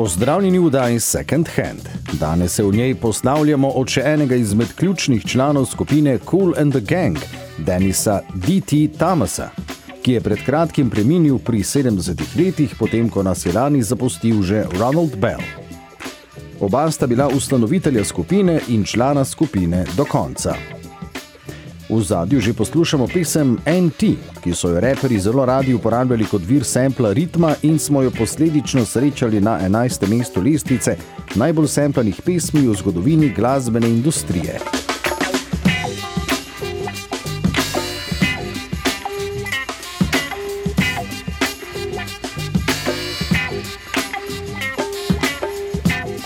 [0.00, 1.88] Pozdravljeni v Daj Second Hand.
[2.12, 6.80] Danes se v njej poslavljamo od še enega izmed ključnih članov skupine Cool and the
[6.80, 7.18] Gang,
[7.58, 8.88] Denisa D.T.
[8.98, 9.50] Thomasa,
[10.02, 14.64] ki je pred kratkim preminil pri 70 letih, potem ko nas je lani zapustil že
[14.78, 15.44] Ronald Bell.
[16.60, 20.79] Oba sta bila ustanovitelja skupine in člana skupine do konca.
[21.90, 26.64] V zadju že poslušamo pesem NT, ki so jo reperi zelo radi uporabljali kot vir
[26.64, 30.06] sampla ritma in smo jo posledično srečali na 11.
[30.08, 30.96] mestu lestvice
[31.34, 34.79] najbolj samplanih pesmi v zgodovini glasbene industrije.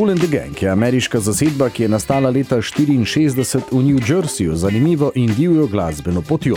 [0.00, 4.56] Cool and the Gang je ameriška zasedba, ki je nastala leta 1964 v New Jerseyju
[4.56, 6.56] z zanimivo in divjo glasbeno potjo.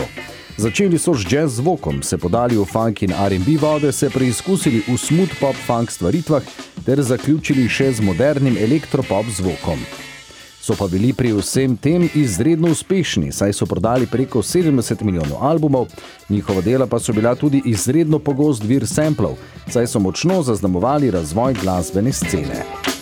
[0.56, 4.96] Začeli so z jazz zvokom, se podali v funk in RB vode, se preizkusili v
[4.96, 6.42] smooth pop funk stvaritvah
[6.86, 9.84] ter zaključili še z modernim elektropop zvokom.
[10.60, 15.92] So pa bili pri vsem tem izredno uspešni, saj so prodali preko 70 milijonov albumov,
[16.28, 19.36] njihova dela pa so bila tudi izredno pogost vir samplov,
[19.68, 22.93] saj so močno zaznamovali razvoj glasbene scene.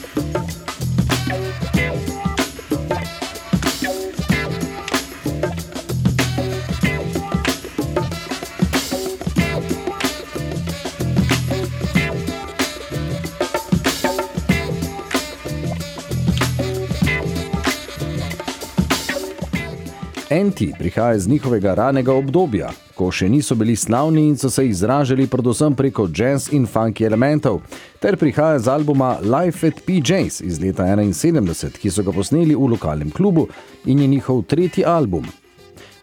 [20.33, 25.27] Enti prihaja iz njihovega ranega obdobja, ko še niso bili slavni in so se izražali
[25.29, 27.59] predvsem preko jazz in funky elementov,
[28.01, 32.71] ter prihaja z albuma Life at PJs iz leta 1971, ki so ga posneli v
[32.73, 33.45] lokalnem klubu
[33.85, 35.29] in je njihov tretji album.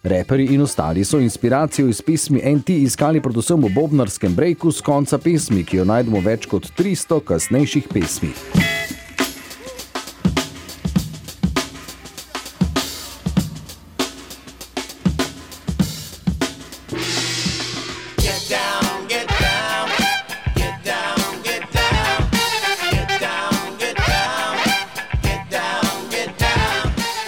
[0.04, 5.18] Reperi in ostali so inspiracijo iz pesmi NT iskali predvsem v bobnarskem breaku z konca
[5.18, 8.30] pesmi, ki jo najdemo več kot 300 kasnejših pesmi.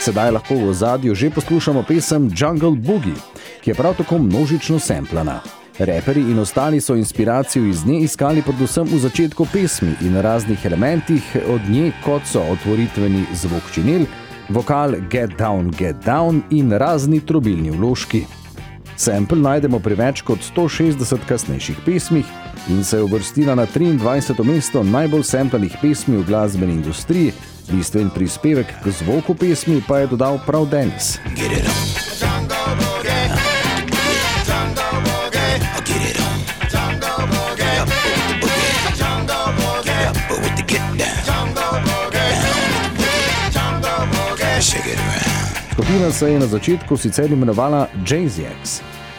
[0.02, 3.14] Sedaj lahko v zadju že poslušamo pesem Jungle Boogie,
[3.62, 5.44] ki je prav tako množično semplana.
[5.78, 11.38] Reperi in ostali so inspiracijo iz nje iskali predvsem v začetku pesmi in raznih elementih
[11.54, 14.10] od nje, kot so otvoritveni zvok činil,
[14.50, 18.41] vokal Get Down, Get Down in razni trobilni vložki.
[19.02, 22.28] Sample najdemo pri več kot 160 kasnejših pesmih
[22.70, 24.44] in se je uvrstila na 23.
[24.46, 27.34] mesto najbolj samplanih pesmi v glasbeni industriji,
[27.72, 31.18] bistven prispevek k zvoku pesmi pa je dodal prav Denis.
[31.34, 32.02] Get it on.
[45.74, 47.88] Skupina se je na začetku sicer imenovala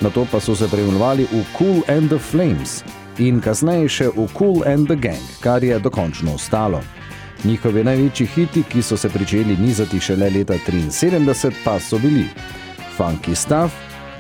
[0.03, 2.83] Jazz-X, nato pa so se preimenovali v Cool and the Flames
[3.19, 6.81] in kasneje še v Cool and the Gang, kar je dokončno ostalo.
[7.45, 12.29] Njihovi največji hiti, ki so se pričeli nizati šele leta 1973, pa so bili
[12.97, 13.73] Funky Stuff,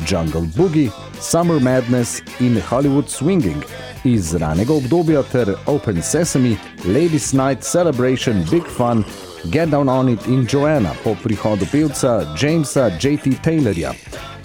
[0.09, 0.91] Jungle Boogie,
[1.21, 3.63] Summer Madness in Hollywood Swinging
[4.05, 9.05] iz ranega obdobja ter Open Sesame, Ladies Night Celebration, Big Fun,
[9.53, 13.31] Get Down On It in Joanna po prihodu pevca Jamesa J.T.
[13.43, 13.95] Taylorja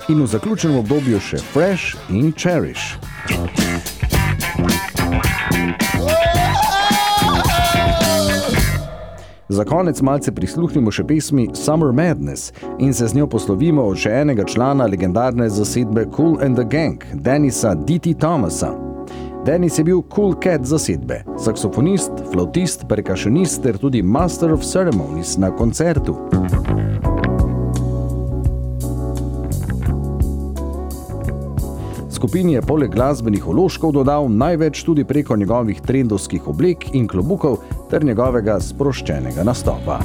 [0.09, 2.95] in v zaključenem obdobju še Fresh in Cherish.
[9.49, 14.11] Za konec malce prisluhnimo še pesmi Summer Madness in se z njo poslovimo od še
[14.21, 18.13] enega člana legendarne zasedbe Cool and the Gang, Denisa D.T.
[18.19, 18.75] Thomasa.
[19.47, 25.51] Denis je bil cool cat zasedbe, saksofonist, flautist, perkašenist ter tudi master of ceremonies na
[25.55, 26.17] koncertu.
[32.17, 37.59] Skupini je poleg glasbenih uložkov dodal največ tudi preko njegovih trendovskih oblek in klobukov
[37.91, 39.99] ter njegovega sproščenega nastopa.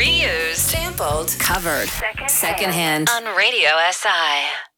[0.00, 1.88] Reused, sampled, covered.
[2.26, 4.69] Secondhand on Radio SI.